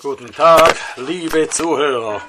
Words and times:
Guten 0.00 0.32
Tag, 0.32 0.76
liebe 0.94 1.48
Zuhörer. 1.48 2.22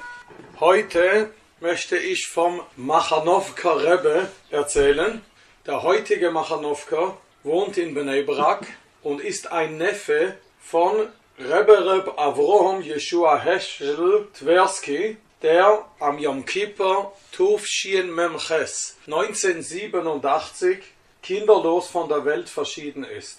Heute 0.58 1.30
möchte 1.60 1.96
ich 1.96 2.26
vom 2.26 2.60
Machanowka 2.74 3.74
Rebbe 3.74 4.28
erzählen. 4.50 5.22
Der 5.66 5.84
heutige 5.84 6.32
Machanowka 6.32 7.16
wohnt 7.44 7.78
in 7.78 7.94
Bnei 7.94 8.22
Brak 8.22 8.66
und 9.04 9.20
ist 9.20 9.52
ein 9.52 9.78
Neffe 9.78 10.34
von 10.60 11.10
Rebbe 11.38 11.94
Reb 11.94 12.18
Avrohom 12.18 12.82
Yeshua 12.82 13.38
Heschel 13.38 14.26
Tversky, 14.36 15.18
der 15.40 15.84
am 16.00 16.18
Yom 16.18 16.44
Kippur 16.44 17.12
Tuf 17.30 17.68
Shien 17.68 18.12
Memches 18.12 18.96
1987 19.06 20.80
kinderlos 21.22 21.86
von 21.86 22.08
der 22.08 22.24
Welt 22.24 22.48
verschieden 22.48 23.04
ist. 23.04 23.38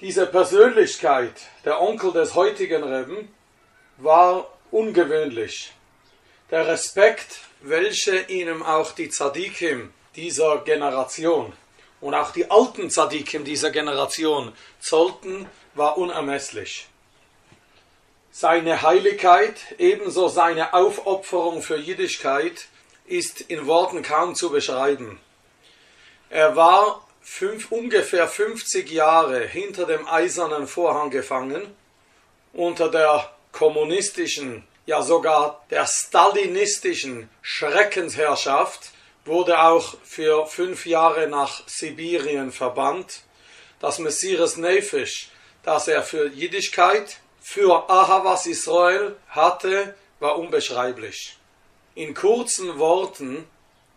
Diese 0.00 0.26
Persönlichkeit, 0.26 1.34
der 1.66 1.80
Onkel 1.80 2.12
des 2.12 2.34
heutigen 2.34 2.82
Rebben, 2.82 3.28
war 3.98 4.46
ungewöhnlich. 4.70 5.72
Der 6.50 6.66
Respekt, 6.66 7.40
welche 7.60 8.20
ihnen 8.22 8.62
auch 8.62 8.92
die 8.92 9.08
Tzadikim 9.08 9.92
dieser 10.16 10.58
Generation 10.58 11.52
und 12.00 12.14
auch 12.14 12.32
die 12.32 12.50
alten 12.50 12.90
Tzadikim 12.90 13.44
dieser 13.44 13.70
Generation 13.70 14.52
zollten, 14.80 15.48
war 15.74 15.96
unermesslich. 15.96 16.88
Seine 18.30 18.82
Heiligkeit, 18.82 19.56
ebenso 19.78 20.28
seine 20.28 20.74
Aufopferung 20.74 21.62
für 21.62 21.76
Jüdischkeit, 21.76 22.66
ist 23.06 23.42
in 23.42 23.66
Worten 23.66 24.02
kaum 24.02 24.34
zu 24.34 24.50
beschreiben. 24.50 25.20
Er 26.30 26.56
war 26.56 27.06
fünf, 27.20 27.70
ungefähr 27.70 28.26
50 28.26 28.90
Jahre 28.90 29.46
hinter 29.46 29.86
dem 29.86 30.08
eisernen 30.08 30.66
Vorhang 30.66 31.10
gefangen, 31.10 31.74
unter 32.52 32.90
der 32.90 33.31
kommunistischen, 33.52 34.64
ja 34.86 35.02
sogar 35.02 35.64
der 35.70 35.86
stalinistischen 35.86 37.28
Schreckensherrschaft, 37.42 38.90
wurde 39.24 39.62
auch 39.62 39.94
für 40.02 40.46
fünf 40.46 40.86
Jahre 40.86 41.28
nach 41.28 41.62
Sibirien 41.68 42.50
verbannt. 42.50 43.20
Das 43.78 43.98
Messias 43.98 44.56
Nefisch, 44.56 45.30
das 45.62 45.86
er 45.86 46.02
für 46.02 46.28
Jüdischkeit, 46.28 47.18
für 47.40 47.88
Ahavas 47.88 48.46
Israel 48.46 49.16
hatte, 49.28 49.94
war 50.18 50.38
unbeschreiblich. 50.38 51.36
In 51.94 52.14
kurzen 52.14 52.78
Worten, 52.78 53.44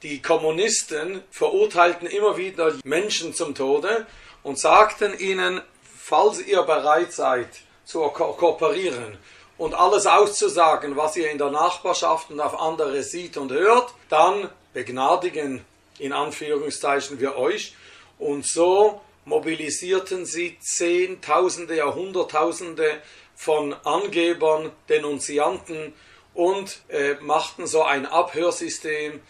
die 0.04 0.22
Kommunisten 0.22 1.24
verurteilten 1.32 2.08
immer 2.08 2.38
wieder 2.38 2.74
Menschen 2.84 3.34
zum 3.34 3.56
Tode 3.56 4.06
und 4.44 4.60
sagten 4.60 5.18
ihnen, 5.18 5.62
falls 5.98 6.40
ihr 6.46 6.62
bereit 6.64 7.14
seid 7.14 7.50
zu 7.86 8.02
ko 8.10 8.34
kooperieren 8.34 9.18
und 9.58 9.74
alles 9.74 10.06
auszusagen, 10.06 10.96
was 10.96 11.16
ihr 11.16 11.32
in 11.32 11.38
der 11.38 11.52
Nachbarschaft 11.52 12.30
und 12.30 12.40
auf 12.40 12.60
andere 12.60 13.04
sieht 13.04 13.38
und 13.38 13.52
hört, 13.52 13.94
dann 14.10 14.50
begnadigen 14.74 15.64
in 16.00 16.12
Anführungszeichen 16.12 17.20
wir 17.20 17.38
euch. 17.38 17.76
Und 18.20 18.46
so 18.46 19.02
mobilisierten 19.24 20.26
sie 20.26 20.58
Zehntausende, 20.60 21.76
Jahrhunderttausende 21.76 23.02
von 23.36 23.74
Angebern, 23.84 24.72
Denunzianten 24.90 25.94
und 26.34 26.82
äh, 26.90 27.16
machten 27.22 27.68
so 27.68 27.84
ein 27.84 28.06
Abhörsystem, 28.06 29.22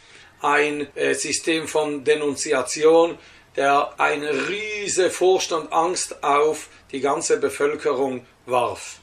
ein 0.42 0.96
äh, 0.96 1.14
System 1.14 1.68
von 1.68 2.04
Denunziation, 2.04 3.18
der 3.56 4.00
eine 4.00 4.50
riese 4.50 5.10
Furcht 5.10 5.52
und 5.54 5.72
Angst 5.72 6.24
auf 6.24 6.68
die 6.92 7.00
ganze 7.00 7.38
Bevölkerung 7.38 8.26
warf. 8.46 9.00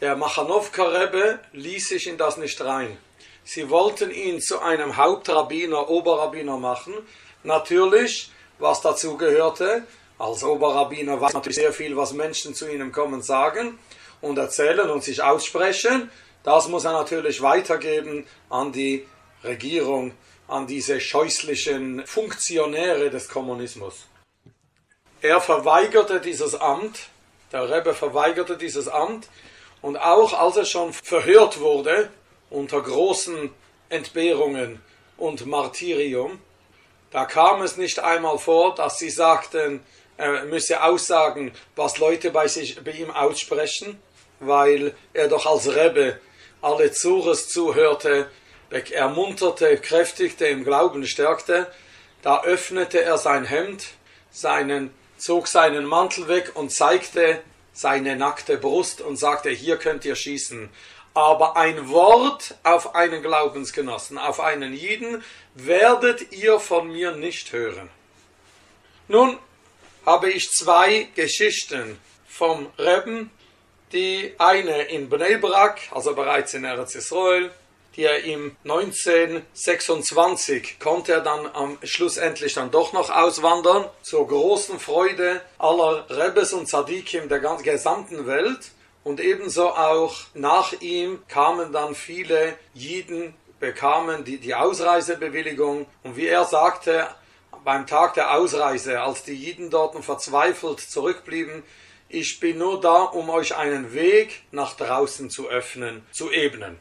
Der 0.00 0.16
Machanowka 0.16 0.88
Rebbe 0.88 1.38
ließ 1.52 1.90
sich 1.90 2.08
in 2.08 2.18
das 2.18 2.36
nicht 2.36 2.60
rein. 2.60 2.96
Sie 3.44 3.70
wollten 3.70 4.10
ihn 4.10 4.40
zu 4.40 4.58
einem 4.60 4.96
Hauptrabbiner, 4.96 5.88
Oberrabbiner 5.88 6.56
machen. 6.56 6.94
Natürlich, 7.44 8.32
was 8.58 8.80
dazu 8.80 9.16
gehörte, 9.16 9.84
als 10.18 10.42
Oberrabbiner 10.42 11.20
weiß 11.20 11.34
natürlich 11.34 11.56
sehr 11.56 11.72
viel, 11.72 11.96
was 11.96 12.12
Menschen 12.12 12.54
zu 12.54 12.68
ihnen 12.68 12.90
kommen, 12.90 13.22
sagen 13.22 13.78
und 14.20 14.36
erzählen 14.36 14.90
und 14.90 15.04
sich 15.04 15.22
aussprechen. 15.22 16.10
Das 16.42 16.68
muss 16.68 16.84
er 16.84 16.92
natürlich 16.92 17.40
weitergeben 17.40 18.26
an 18.50 18.72
die 18.72 19.06
Regierung, 19.44 20.12
an 20.48 20.66
diese 20.66 21.00
scheußlichen 21.00 22.04
Funktionäre 22.06 23.10
des 23.10 23.28
Kommunismus. 23.28 24.06
Er 25.20 25.40
verweigerte 25.40 26.20
dieses 26.20 26.54
Amt, 26.54 27.08
der 27.52 27.70
Rebbe 27.70 27.94
verweigerte 27.94 28.56
dieses 28.56 28.88
Amt 28.88 29.28
und 29.84 29.98
auch 29.98 30.32
als 30.32 30.56
er 30.56 30.64
schon 30.64 30.94
verhört 30.94 31.60
wurde, 31.60 32.08
unter 32.48 32.80
großen 32.80 33.50
Entbehrungen 33.90 34.80
und 35.18 35.44
Martyrium, 35.44 36.40
da 37.10 37.26
kam 37.26 37.60
es 37.60 37.76
nicht 37.76 37.98
einmal 37.98 38.38
vor, 38.38 38.74
dass 38.74 38.98
sie 38.98 39.10
sagten, 39.10 39.84
er 40.16 40.44
müsse 40.46 40.82
aussagen, 40.82 41.52
was 41.76 41.98
Leute 41.98 42.30
bei, 42.30 42.48
sich, 42.48 42.82
bei 42.82 42.92
ihm 42.92 43.10
aussprechen, 43.10 44.00
weil 44.40 44.94
er 45.12 45.28
doch 45.28 45.44
als 45.44 45.68
Rebbe 45.68 46.18
alle 46.62 46.90
Zures 46.90 47.50
zuhörte, 47.50 48.30
ermunterte, 48.70 49.76
kräftigte, 49.76 50.46
im 50.46 50.64
Glauben 50.64 51.06
stärkte. 51.06 51.70
Da 52.22 52.42
öffnete 52.42 53.02
er 53.02 53.18
sein 53.18 53.44
Hemd, 53.44 53.88
seinen, 54.30 54.94
zog 55.18 55.46
seinen 55.46 55.84
Mantel 55.84 56.26
weg 56.28 56.52
und 56.54 56.72
zeigte 56.72 57.42
seine 57.74 58.16
nackte 58.16 58.56
Brust 58.56 59.02
und 59.02 59.16
sagte, 59.16 59.50
hier 59.50 59.76
könnt 59.76 60.06
ihr 60.06 60.16
schießen. 60.16 60.70
Aber 61.12 61.56
ein 61.56 61.90
Wort 61.90 62.56
auf 62.62 62.94
einen 62.94 63.22
Glaubensgenossen, 63.22 64.16
auf 64.16 64.40
einen 64.40 64.72
Jiden, 64.72 65.22
werdet 65.54 66.32
ihr 66.32 66.58
von 66.58 66.88
mir 66.88 67.12
nicht 67.12 67.52
hören. 67.52 67.90
Nun 69.08 69.38
habe 70.06 70.30
ich 70.30 70.50
zwei 70.50 71.08
Geschichten 71.14 71.98
vom 72.26 72.66
Rebben, 72.78 73.30
die 73.92 74.34
eine 74.38 74.82
in 74.84 75.08
Bnei 75.08 75.36
Brak, 75.36 75.80
also 75.90 76.14
bereits 76.14 76.54
in 76.54 76.64
Eretz 76.64 76.94
Israel, 76.94 77.52
die 77.96 78.04
er 78.04 78.24
im 78.24 78.56
1926 78.64 80.78
konnte 80.80 81.12
er 81.12 81.20
dann 81.20 81.46
am 81.52 81.78
schlussendlich 81.82 82.54
dann 82.54 82.70
doch 82.70 82.92
noch 82.92 83.10
auswandern, 83.10 83.88
zur 84.02 84.26
großen 84.26 84.80
Freude 84.80 85.40
aller 85.58 86.06
Rebbes 86.10 86.52
und 86.52 86.66
Tzadikim 86.66 87.28
der 87.28 87.40
gesamten 87.40 88.26
Welt. 88.26 88.70
Und 89.04 89.20
ebenso 89.20 89.68
auch 89.68 90.16
nach 90.32 90.72
ihm 90.80 91.22
kamen 91.28 91.72
dann 91.72 91.94
viele 91.94 92.56
Jiden, 92.72 93.34
bekamen 93.60 94.24
die, 94.24 94.38
die 94.38 94.54
Ausreisebewilligung. 94.54 95.86
Und 96.02 96.16
wie 96.16 96.26
er 96.26 96.44
sagte, 96.44 97.06
beim 97.64 97.86
Tag 97.86 98.14
der 98.14 98.34
Ausreise, 98.34 99.02
als 99.02 99.22
die 99.22 99.34
Jiden 99.34 99.70
dort 99.70 100.02
verzweifelt 100.04 100.80
zurückblieben, 100.80 101.62
ich 102.08 102.40
bin 102.40 102.58
nur 102.58 102.80
da, 102.80 103.02
um 103.02 103.30
euch 103.30 103.56
einen 103.56 103.92
Weg 103.92 104.42
nach 104.52 104.76
draußen 104.76 105.30
zu 105.30 105.48
öffnen, 105.48 106.06
zu 106.12 106.30
ebnen. 106.30 106.78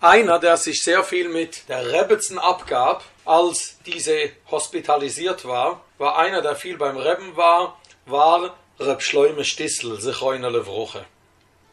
Einer, 0.00 0.38
der 0.38 0.56
sich 0.56 0.84
sehr 0.84 1.02
viel 1.02 1.28
mit 1.28 1.68
der 1.68 1.90
Rebbetzen 1.90 2.38
abgab, 2.38 3.04
als 3.24 3.78
diese 3.84 4.30
hospitalisiert 4.48 5.44
war, 5.44 5.82
war 5.98 6.16
einer, 6.16 6.40
der 6.40 6.54
viel 6.54 6.76
beim 6.76 6.96
Rebben 6.96 7.36
war, 7.36 7.80
war 8.06 8.56
Reb 8.78 9.02
Schleume 9.02 9.44
Stissel, 9.44 10.00
Sichoinerle 10.00 10.64
Vroche. 10.64 11.04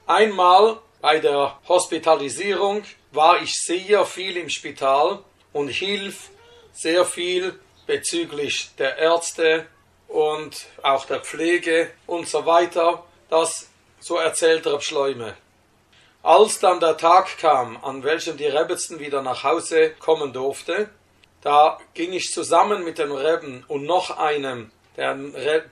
Einmal 0.07 0.79
bei 1.01 1.19
der 1.19 1.59
Hospitalisierung 1.67 2.83
war 3.11 3.43
ich 3.43 3.53
sehr 3.53 4.05
viel 4.05 4.37
im 4.37 4.49
Spital 4.49 5.19
und 5.53 5.67
hilf 5.67 6.31
sehr 6.73 7.05
viel 7.05 7.59
bezüglich 7.85 8.71
der 8.79 8.97
Ärzte 8.97 9.67
und 10.07 10.65
auch 10.81 11.05
der 11.05 11.19
Pflege 11.19 11.91
und 12.07 12.27
so 12.27 12.47
weiter. 12.47 13.03
Das 13.29 13.69
so 13.99 14.17
erzählt 14.17 14.65
Reb 14.65 14.81
Schleume. 14.81 15.37
Als 16.25 16.57
dann 16.57 16.79
der 16.79 16.97
Tag 16.97 17.37
kam, 17.37 17.77
an 17.83 18.03
welchem 18.03 18.35
die 18.35 18.47
Rebbetzten 18.47 18.99
wieder 18.99 19.21
nach 19.21 19.43
Hause 19.43 19.91
kommen 19.99 20.33
durfte, 20.33 20.89
da 21.41 21.77
ging 21.93 22.13
ich 22.13 22.31
zusammen 22.31 22.83
mit 22.83 22.97
dem 22.97 23.11
Rebben 23.11 23.63
und 23.67 23.83
noch 23.83 24.17
einem, 24.17 24.71
der, 24.97 25.13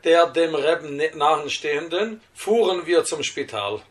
der 0.03 0.27
dem 0.27 0.53
Rebben 0.53 1.01
nahenstehenden, 1.17 2.21
fuhren 2.35 2.85
wir 2.85 3.03
zum 3.03 3.23
Spital. 3.23 3.81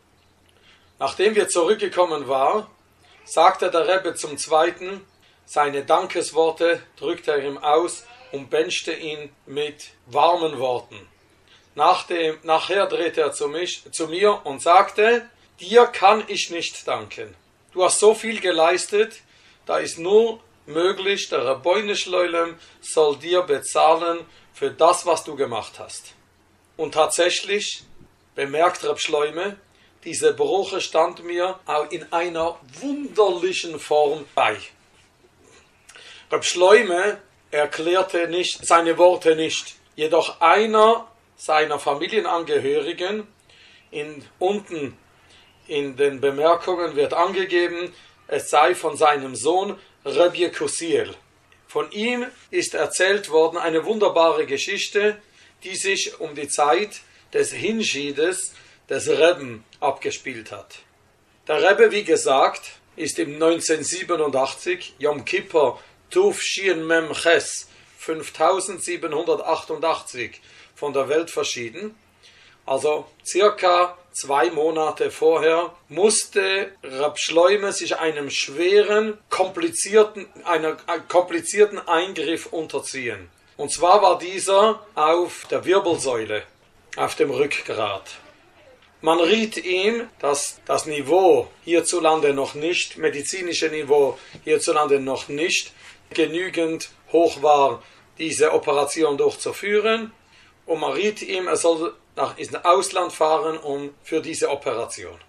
Nachdem 0.99 1.35
wir 1.35 1.49
zurückgekommen 1.49 2.29
waren, 2.29 2.65
sagte 3.25 3.69
der 3.69 3.85
Rebbe 3.85 4.15
zum 4.15 4.37
Zweiten, 4.37 5.05
seine 5.43 5.83
Dankesworte 5.83 6.81
drückte 6.95 7.31
er 7.31 7.43
ihm 7.43 7.57
aus 7.57 8.05
und 8.31 8.49
benchte 8.49 8.93
ihn 8.93 9.35
mit 9.45 9.89
warmen 10.05 10.57
Worten. 10.59 11.09
Nach 11.75 12.07
dem, 12.07 12.37
nachher 12.43 12.87
drehte 12.87 13.19
er 13.19 13.33
zu, 13.33 13.49
mich, 13.49 13.83
zu 13.91 14.07
mir 14.07 14.45
und 14.45 14.61
sagte, 14.61 15.27
dir 15.59 15.85
kann 15.87 16.23
ich 16.27 16.49
nicht 16.49 16.87
danken. 16.87 17.35
Du 17.73 17.83
hast 17.83 17.99
so 17.99 18.13
viel 18.13 18.39
geleistet, 18.39 19.21
da 19.65 19.77
ist 19.77 19.97
nur 19.97 20.39
möglich, 20.65 21.29
der 21.29 21.45
Rabbeine 21.45 21.95
Schleulem 21.95 22.57
soll 22.81 23.17
dir 23.17 23.41
bezahlen 23.41 24.19
für 24.53 24.71
das, 24.71 25.05
was 25.05 25.23
du 25.23 25.35
gemacht 25.35 25.79
hast. 25.79 26.13
Und 26.77 26.93
tatsächlich 26.93 27.83
bemerkt 28.35 28.83
Rab 28.83 28.99
Schleume, 28.99 29.57
diese 30.03 30.33
Bruche 30.33 30.81
stand 30.81 31.23
mir 31.23 31.59
auch 31.65 31.89
in 31.91 32.11
einer 32.11 32.59
wunderlichen 32.81 33.79
Form 33.79 34.25
bei. 34.35 34.57
Reb 36.31 36.43
Schleume 36.43 37.21
erklärte 37.51 38.27
nicht 38.27 38.65
seine 38.65 38.97
Worte 38.97 39.35
nicht, 39.35 39.75
jedoch 39.95 40.41
einer 40.41 41.07
seiner 41.37 41.79
Familienangehörigen 41.79 43.27
in, 43.91 44.25
unten 44.39 44.97
in 45.67 45.95
den 45.95 46.21
Bemerkungen 46.21 46.95
wird 46.95 47.13
angegeben, 47.13 47.93
es 48.27 48.49
sei 48.49 48.75
von 48.75 48.97
seinem 48.97 49.35
Sohn 49.35 49.77
Rebje 50.05 50.51
Kusiel. 50.51 51.13
Von 51.67 51.91
ihm 51.91 52.25
ist 52.51 52.73
erzählt 52.73 53.29
worden 53.29 53.57
eine 53.57 53.85
wunderbare 53.85 54.45
Geschichte, 54.45 55.17
die 55.63 55.75
sich 55.75 56.19
um 56.19 56.35
die 56.35 56.47
Zeit 56.47 57.01
des 57.33 57.51
Hinschiedes 57.51 58.53
des 58.89 59.09
Rebben 59.09 59.63
abgespielt 59.79 60.51
hat. 60.51 60.79
Der 61.47 61.63
Rebbe, 61.63 61.91
wie 61.91 62.03
gesagt, 62.03 62.73
ist 62.95 63.17
im 63.19 63.33
1987 63.33 64.95
Yom 64.99 65.25
Kippur 65.25 65.79
Tuf 66.09 66.41
Shien 66.41 66.85
Mem 66.85 67.13
Ches 67.13 67.67
5788 67.97 70.41
von 70.75 70.93
der 70.93 71.09
Welt 71.09 71.31
verschieden. 71.31 71.95
Also 72.65 73.05
circa 73.25 73.97
zwei 74.13 74.49
Monate 74.49 75.11
vorher 75.11 75.73
musste 75.89 76.71
Rab 76.83 77.19
Schleume 77.19 77.73
sich 77.73 77.97
einem 77.97 78.29
schweren, 78.29 79.17
komplizierten, 79.29 80.27
einer 80.45 80.77
komplizierten 81.07 81.79
Eingriff 81.79 82.45
unterziehen. 82.47 83.29
Und 83.57 83.71
zwar 83.71 84.01
war 84.01 84.17
dieser 84.17 84.85
auf 84.95 85.45
der 85.49 85.65
Wirbelsäule, 85.65 86.43
auf 86.95 87.15
dem 87.15 87.31
Rückgrat. 87.31 88.09
Man 89.01 89.19
riet 89.19 89.57
ihm, 89.57 90.07
dass 90.19 90.61
das 90.65 90.85
Niveau 90.85 91.49
hierzulande 91.65 92.33
noch 92.33 92.53
nicht, 92.53 92.97
medizinische 92.97 93.67
Niveau 93.67 94.17
hierzulande 94.45 94.99
noch 94.99 95.27
nicht 95.27 95.73
genügend 96.11 96.89
hoch 97.11 97.41
war, 97.41 97.83
diese 98.17 98.53
Operation 98.53 99.17
durchzuführen. 99.17 100.13
Und 100.65 100.79
man 100.79 100.93
riet 100.93 101.21
ihm, 101.21 101.47
er 101.47 101.57
soll 101.57 101.93
nach 102.15 102.37
ins 102.37 102.53
Ausland 102.55 103.13
fahren 103.13 103.57
um 103.57 103.93
für 104.03 104.21
diese 104.21 104.49
Operation. 104.49 105.19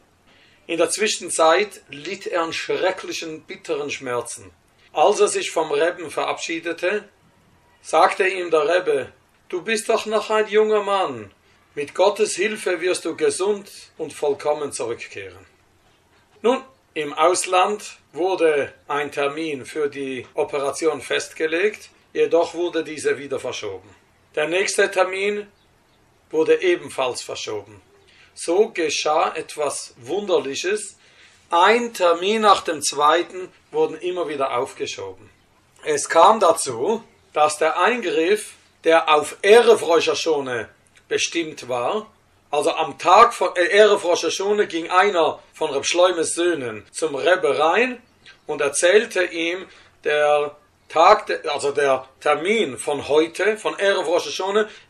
In 0.67 0.79
der 0.79 0.91
Zwischenzeit 0.91 1.83
litt 1.91 2.27
er 2.27 2.43
an 2.43 2.53
schrecklichen, 2.53 3.43
bitteren 3.43 3.91
Schmerzen. 3.91 4.51
Als 4.93 5.21
er 5.21 5.29
sich 5.29 5.51
vom 5.51 5.71
Rebben 5.71 6.11
verabschiedete, 6.11 7.09
sagte 7.83 8.27
ihm 8.27 8.51
der 8.51 8.69
Rebbe, 8.69 9.13
du 9.49 9.63
bist 9.63 9.89
doch 9.89 10.07
noch 10.07 10.31
ein 10.31 10.49
junger 10.49 10.83
Mann, 10.83 11.31
mit 11.75 11.95
Gottes 11.95 12.37
Hilfe 12.37 12.81
wirst 12.81 13.05
du 13.05 13.17
gesund 13.17 13.69
und 13.99 14.13
vollkommen 14.13 14.73
zurückkehren. 14.73 15.45
Nun, 16.41 16.63
im 16.95 17.13
Ausland 17.13 17.99
wurde 18.13 18.73
ein 18.87 19.11
Termin 19.11 19.67
für 19.67 19.89
die 19.89 20.25
Operation 20.35 21.01
festgelegt, 21.01 21.91
jedoch 22.13 22.55
wurde 22.55 22.85
diese 22.85 23.19
wieder 23.19 23.41
verschoben. 23.41 23.89
Der 24.37 24.47
nächste 24.47 24.89
Termin 24.89 25.49
wurde 26.35 26.61
ebenfalls 26.61 27.23
verschoben. 27.23 27.81
So 28.35 28.71
geschah 28.71 29.33
etwas 29.37 29.95
Wunderliches. 29.99 30.97
Ein 31.49 31.95
Termin 31.95 32.43
nach 32.43 32.63
dem 32.63 32.83
zweiten 32.83 33.49
wurden 33.71 33.97
immer 33.99 34.29
wieder 34.29 34.59
aufgeschoben. 34.59 35.31
Es 35.85 36.09
kam 36.09 36.41
dazu, 36.41 37.05
dass 37.33 37.59
der 37.59 37.79
Eingriff, 37.79 38.55
der 38.83 39.09
auf 39.09 39.37
Rosh 39.43 40.11
bestimmt 41.09 41.69
war, 41.69 42.11
also 42.51 42.73
am 42.73 42.99
Tag 42.99 43.33
von 43.33 43.55
äh, 43.55 43.83
Rosh 43.83 44.43
ging 44.69 44.91
einer 44.91 45.39
von 45.53 45.71
Reb 45.71 45.87
Schleumes 45.87 46.35
Söhnen 46.35 46.85
zum 46.91 47.15
Rebbe 47.15 47.59
rein 47.59 48.03
und 48.47 48.61
erzählte 48.61 49.25
ihm, 49.25 49.67
der 50.03 50.57
Tag, 50.89 51.41
also 51.49 51.73
der 51.73 52.07
Termin 52.21 52.79
von 52.79 53.09
heute, 53.09 53.57
von 53.57 53.79
Erev 53.79 54.07
Rosh 54.07 54.41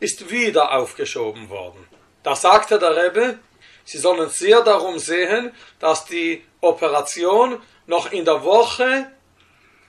ist 0.01 0.31
wieder 0.31 0.73
aufgeschoben 0.73 1.49
worden. 1.49 1.87
Da 2.23 2.35
sagte 2.37 2.79
der 2.79 2.97
Rebbe, 2.97 3.39
sie 3.85 3.99
sollen 3.99 4.29
sehr 4.29 4.61
darum 4.63 4.99
sehen, 4.99 5.53
dass 5.79 6.05
die 6.05 6.45
Operation 6.61 7.61
noch 7.87 8.13
in 8.13 8.25
der 8.25 8.43
Woche 8.43 9.11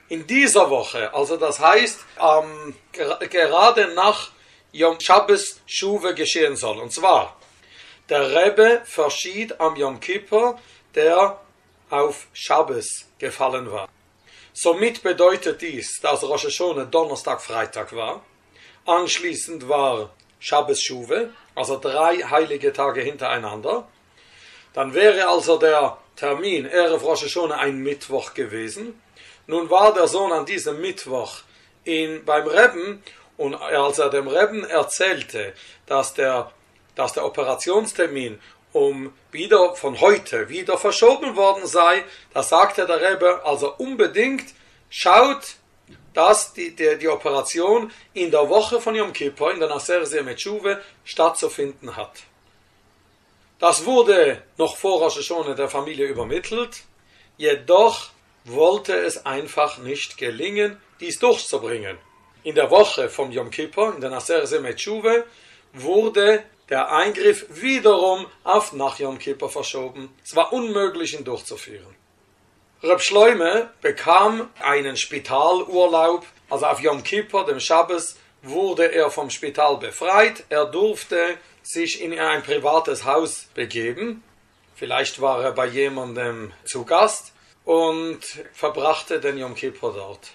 in 0.08 0.26
dieser 0.26 0.70
Woche, 0.70 1.12
also 1.12 1.36
das 1.36 1.58
heißt, 1.58 1.98
ähm, 2.20 2.74
gerade 2.92 3.94
nach 3.94 4.30
Yom 4.72 5.00
Shabbos 5.00 5.60
Schuwe 5.66 6.14
geschehen 6.14 6.56
soll. 6.56 6.78
Und 6.78 6.92
zwar, 6.92 7.36
der 8.08 8.30
Rebbe 8.30 8.82
verschied 8.84 9.58
am 9.60 9.74
Yom 9.76 9.98
Kippur, 9.98 10.58
der 10.94 11.40
auf 11.90 12.26
Shabbos 12.32 13.06
gefallen 13.18 13.70
war. 13.70 13.88
Somit 14.58 15.02
bedeutet 15.02 15.60
dies, 15.60 16.00
dass 16.00 16.22
Rosh 16.22 16.46
Hashanah 16.46 16.86
Donnerstag, 16.86 17.42
Freitag 17.42 17.94
war. 17.94 18.24
Anschließend 18.86 19.68
war 19.68 20.14
Shabbos 20.40 20.80
Schuwe, 20.80 21.28
also 21.54 21.78
drei 21.78 22.16
heilige 22.22 22.72
Tage 22.72 23.02
hintereinander. 23.02 23.86
Dann 24.72 24.94
wäre 24.94 25.28
also 25.28 25.58
der 25.58 25.98
Termin 26.16 26.64
Erev 26.64 27.04
Rosh 27.04 27.24
Hashanah 27.24 27.58
ein 27.58 27.82
Mittwoch 27.82 28.32
gewesen. 28.32 28.98
Nun 29.46 29.68
war 29.68 29.92
der 29.92 30.08
Sohn 30.08 30.32
an 30.32 30.46
diesem 30.46 30.80
Mittwoch 30.80 31.42
in, 31.84 32.24
beim 32.24 32.46
Rebben 32.46 33.02
und 33.36 33.56
als 33.56 33.98
er 33.98 34.08
dem 34.08 34.26
Rebben 34.26 34.64
erzählte, 34.64 35.52
dass 35.84 36.14
der, 36.14 36.50
dass 36.94 37.12
der 37.12 37.26
Operationstermin 37.26 38.40
um 38.72 39.12
wieder 39.32 39.74
von 39.74 40.00
heute 40.00 40.48
wieder 40.48 40.78
verschoben 40.78 41.36
worden 41.36 41.66
sei, 41.66 42.04
da 42.34 42.42
sagte 42.42 42.86
der 42.86 43.00
Rebbe 43.00 43.42
also 43.44 43.74
unbedingt, 43.76 44.54
schaut, 44.90 45.56
dass 46.14 46.54
die, 46.54 46.74
die, 46.74 46.96
die 46.98 47.08
Operation 47.08 47.92
in 48.14 48.30
der 48.30 48.48
Woche 48.48 48.80
von 48.80 48.94
Yom 48.94 49.12
Kippur, 49.12 49.52
in 49.52 49.60
der 49.60 49.68
Nasser 49.68 50.00
Metschuve, 50.22 50.80
stattzufinden 51.04 51.96
hat. 51.96 52.22
Das 53.58 53.84
wurde 53.84 54.42
noch 54.58 54.76
vor 54.76 55.02
Rosh 55.02 55.28
der 55.28 55.68
Familie 55.68 56.06
übermittelt, 56.06 56.82
jedoch 57.36 58.10
wollte 58.44 58.94
es 58.94 59.26
einfach 59.26 59.78
nicht 59.78 60.18
gelingen, 60.18 60.80
dies 61.00 61.18
durchzubringen. 61.18 61.98
In 62.42 62.54
der 62.54 62.70
Woche 62.70 63.08
vom 63.08 63.32
Yom 63.32 63.50
Kippur, 63.50 63.94
in 63.94 64.00
der 64.00 64.10
Nasser 64.10 64.46
Semetschuve, 64.46 65.24
wurde 65.72 66.44
der 66.68 66.90
Eingriff 66.92 67.46
wiederum 67.48 68.26
auf 68.44 68.72
nach 68.72 68.98
Yom 68.98 69.18
Kippur 69.18 69.50
verschoben. 69.50 70.14
Es 70.24 70.34
war 70.34 70.52
unmöglich, 70.52 71.14
ihn 71.14 71.24
durchzuführen. 71.24 71.94
Reb 72.82 73.00
Schleume 73.00 73.70
bekam 73.80 74.50
einen 74.60 74.96
Spitalurlaub, 74.96 76.26
also 76.50 76.66
auf 76.66 76.80
Yom 76.80 77.02
Kippur, 77.02 77.46
dem 77.46 77.60
Schabbos, 77.60 78.16
wurde 78.42 78.92
er 78.92 79.10
vom 79.10 79.30
Spital 79.30 79.78
befreit. 79.78 80.44
Er 80.48 80.66
durfte 80.66 81.38
sich 81.62 82.00
in 82.00 82.18
ein 82.18 82.42
privates 82.42 83.04
Haus 83.04 83.46
begeben. 83.54 84.22
Vielleicht 84.74 85.20
war 85.20 85.42
er 85.42 85.52
bei 85.52 85.66
jemandem 85.66 86.52
zu 86.64 86.84
Gast 86.84 87.32
und 87.64 88.20
verbrachte 88.52 89.20
den 89.20 89.38
Yom 89.38 89.54
Kippur 89.54 89.94
dort. 89.94 90.30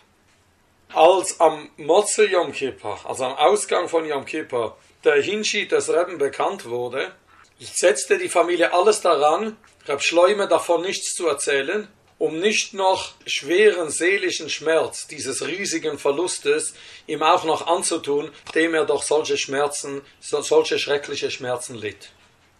Als 0.94 1.40
am 1.40 1.70
Motze 1.78 2.26
Yom 2.26 2.52
Kippur, 2.52 3.00
also 3.06 3.24
am 3.24 3.38
Ausgang 3.38 3.88
von 3.88 4.06
Yom 4.06 4.26
Kippur, 4.26 4.78
der 5.04 5.22
Hinschied 5.22 5.72
des 5.72 5.90
Rebben 5.90 6.18
bekannt 6.18 6.66
wurde, 6.66 7.12
setzte 7.60 8.18
die 8.18 8.30
Familie 8.30 8.74
alles 8.74 9.02
daran, 9.02 9.58
Reb 9.88 10.02
Schleume 10.02 10.48
davon 10.48 10.82
nichts 10.82 11.16
zu 11.16 11.28
erzählen, 11.28 11.88
um 12.20 12.40
nicht 12.40 12.76
noch 12.76 13.14
schweren 13.26 13.90
seelischen 13.90 14.50
Schmerz 14.50 15.08
dieses 15.08 15.48
riesigen 15.48 15.98
Verlustes 15.98 16.76
ihm 17.08 17.24
auch 17.24 17.46
noch 17.46 17.66
anzutun, 17.66 18.30
dem 18.54 18.76
er 18.76 18.86
doch 18.86 19.02
solche 19.02 19.38
Schmerzen, 19.38 20.02
solche 20.20 20.78
schreckliche 20.78 21.32
Schmerzen 21.32 21.76
litt. 21.76 22.12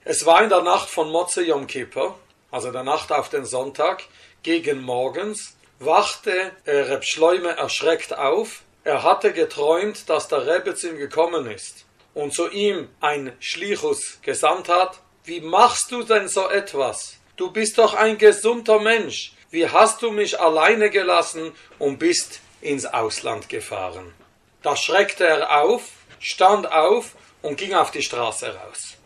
Es 0.04 0.26
war 0.26 0.42
in 0.42 0.50
der 0.50 0.64
Nacht 0.64 0.90
von 0.90 1.12
Motze 1.12 1.44
Yom 1.44 1.68
Kippur, 1.68 2.18
also 2.50 2.72
der 2.72 2.84
Nacht 2.84 3.12
auf 3.12 3.30
den 3.30 3.46
Sonntag, 3.46 4.04
gegen 4.42 4.82
morgens 4.82 5.56
wachte 5.78 6.52
Reb 6.66 7.06
Schleume 7.06 7.50
erschreckt 7.50 8.18
auf. 8.18 8.64
Er 8.84 9.04
hatte 9.04 9.32
geträumt, 9.32 10.10
dass 10.10 10.28
der 10.28 10.48
Rebbe 10.48 10.74
zu 10.74 10.90
ihm 10.90 10.98
gekommen 10.98 11.46
ist 11.46 11.86
und 12.14 12.34
zu 12.34 12.50
ihm 12.50 12.90
ein 13.00 13.34
Schlichus 13.40 14.20
gesandt 14.22 14.70
hat. 14.70 15.00
Wie 15.24 15.42
machst 15.42 15.92
du 15.92 16.04
denn 16.04 16.28
so 16.28 16.50
etwas? 16.50 17.18
Du 17.38 17.52
bist 17.52 17.78
doch 17.78 17.94
ein 17.94 18.18
gesunder 18.18 18.80
Mensch. 18.80 19.34
Wie 19.50 19.68
hast 19.68 20.02
du 20.02 20.12
mich 20.12 20.40
alleine 20.40 20.90
gelassen 20.90 21.54
und 21.80 22.00
bist 22.00 22.40
ins 22.62 22.86
Ausland 22.86 23.50
gefahren? 23.50 24.14
Da 24.62 24.76
schreckte 24.76 25.26
er 25.26 25.62
auf, 25.62 25.84
stand 26.20 26.72
auf 26.72 27.16
und 27.42 27.58
ging 27.58 27.74
auf 27.74 27.92
die 27.92 28.04
Straße 28.04 28.56
raus. 28.56 28.98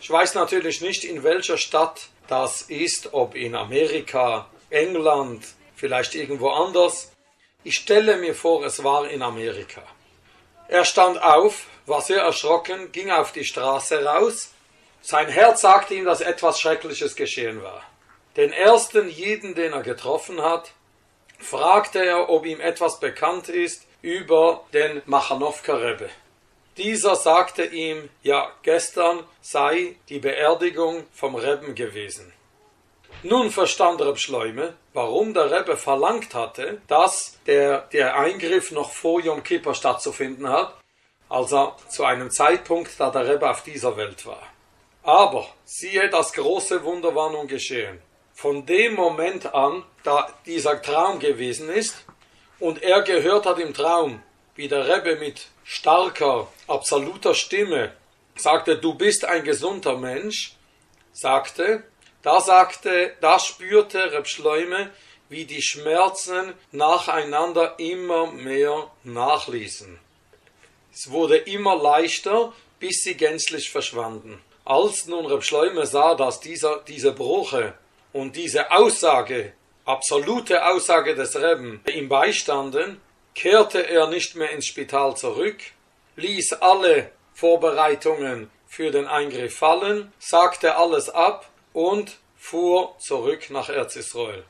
Ich 0.00 0.10
weiß 0.10 0.34
natürlich 0.34 0.80
nicht, 0.80 1.04
in 1.04 1.22
welcher 1.22 1.56
Stadt 1.56 2.08
das 2.28 2.62
ist, 2.62 3.14
ob 3.14 3.34
in 3.34 3.54
Amerika, 3.54 4.50
England, 4.70 5.44
vielleicht 5.76 6.14
irgendwo 6.14 6.50
anders. 6.50 7.12
Ich 7.62 7.76
stelle 7.76 8.16
mir 8.16 8.34
vor, 8.34 8.64
es 8.64 8.84
war 8.84 9.08
in 9.08 9.22
Amerika. 9.22 9.82
Er 10.68 10.84
stand 10.84 11.22
auf, 11.22 11.66
war 11.86 12.00
sehr 12.00 12.22
erschrocken, 12.22 12.92
ging 12.92 13.10
auf 13.10 13.32
die 13.32 13.44
Straße 13.44 14.04
raus 14.04 14.50
Sein 15.02 15.28
Herz 15.28 15.60
sagte 15.60 15.94
ihm, 15.94 16.06
dass 16.06 16.22
etwas 16.22 16.58
Schreckliches 16.58 17.14
geschehen 17.14 17.62
war. 17.62 17.82
Den 18.36 18.52
ersten 18.52 19.08
Jeden, 19.10 19.54
den 19.54 19.74
er 19.74 19.82
getroffen 19.82 20.40
hat, 20.40 20.72
fragte 21.38 22.04
er, 22.04 22.30
ob 22.30 22.46
ihm 22.46 22.60
etwas 22.60 23.00
bekannt 23.00 23.48
ist 23.48 23.86
über 24.00 24.64
den 24.72 25.02
Machanowka 25.04 25.74
Rebbe. 25.74 26.08
Dieser 26.76 27.14
sagte 27.16 27.64
ihm, 27.64 28.08
ja, 28.22 28.50
gestern 28.62 29.24
sei 29.40 29.96
die 30.08 30.18
Beerdigung 30.18 31.04
vom 31.12 31.36
Rebben 31.36 31.74
gewesen. 31.74 32.32
Nun 33.22 33.50
verstand 33.50 34.02
Reb 34.02 34.18
Schleume, 34.18 34.74
warum 34.92 35.32
der 35.34 35.50
Rebbe 35.50 35.76
verlangt 35.76 36.34
hatte, 36.34 36.80
dass 36.88 37.38
der, 37.46 37.82
der 37.92 38.16
Eingriff 38.16 38.72
noch 38.72 38.90
vor 38.90 39.20
Yom 39.20 39.42
Kippur 39.44 39.74
stattzufinden 39.74 40.48
hat, 40.48 40.74
also 41.28 41.74
zu 41.88 42.04
einem 42.04 42.30
Zeitpunkt, 42.30 42.90
da 42.98 43.10
der 43.10 43.28
Rebbe 43.28 43.50
auf 43.50 43.62
dieser 43.62 43.96
Welt 43.96 44.26
war. 44.26 44.42
Aber 45.02 45.46
siehe, 45.64 46.08
das 46.08 46.32
große 46.32 46.82
Wunder 46.84 47.14
war 47.14 47.30
nun 47.30 47.46
geschehen. 47.46 48.00
Von 48.32 48.66
dem 48.66 48.94
Moment 48.94 49.54
an, 49.54 49.84
da 50.02 50.28
dieser 50.46 50.80
Traum 50.80 51.18
gewesen 51.18 51.68
ist, 51.68 52.04
und 52.58 52.82
er 52.82 53.02
gehört 53.02 53.46
hat 53.46 53.58
im 53.58 53.74
Traum, 53.74 54.22
wie 54.54 54.68
der 54.68 54.88
Rebbe 54.88 55.16
mit 55.16 55.48
starker, 55.64 56.48
absoluter 56.66 57.34
Stimme 57.34 57.92
sagte, 58.36 58.78
du 58.78 58.94
bist 58.94 59.24
ein 59.24 59.44
gesunder 59.44 59.96
Mensch, 59.96 60.54
sagte, 61.12 61.84
da 62.22 62.40
sagte, 62.40 63.14
da 63.20 63.38
spürte 63.38 64.12
Reb 64.12 64.26
Schleume, 64.26 64.90
wie 65.28 65.44
die 65.44 65.62
Schmerzen 65.62 66.54
nacheinander 66.72 67.78
immer 67.78 68.26
mehr 68.32 68.90
nachließen. 69.04 69.98
Es 70.94 71.10
wurde 71.10 71.38
immer 71.38 71.74
leichter, 71.74 72.52
bis 72.78 73.02
sie 73.02 73.16
gänzlich 73.16 73.68
verschwanden. 73.68 74.40
Als 74.64 75.06
nun 75.06 75.26
Reb 75.26 75.42
Schleume 75.42 75.86
sah, 75.86 76.14
dass 76.14 76.38
dieser, 76.38 76.84
diese 76.86 77.12
Bruche 77.12 77.74
und 78.12 78.36
diese 78.36 78.70
Aussage, 78.70 79.54
absolute 79.84 80.64
Aussage 80.64 81.16
des 81.16 81.34
Rebben, 81.34 81.82
ihm 81.92 82.08
beistanden, 82.08 83.00
kehrte 83.34 83.80
er 83.80 84.06
nicht 84.06 84.36
mehr 84.36 84.50
ins 84.50 84.66
Spital 84.66 85.16
zurück, 85.16 85.56
ließ 86.14 86.52
alle 86.54 87.10
Vorbereitungen 87.34 88.48
für 88.68 88.92
den 88.92 89.08
Eingriff 89.08 89.58
fallen, 89.58 90.12
sagte 90.20 90.76
alles 90.76 91.08
ab 91.10 91.48
und 91.72 92.18
fuhr 92.38 92.94
zurück 93.00 93.50
nach 93.50 93.68
Erzisrael. 93.68 94.44